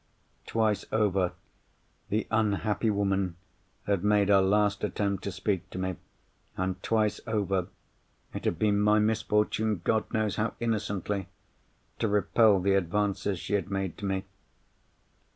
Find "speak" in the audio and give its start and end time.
5.31-5.69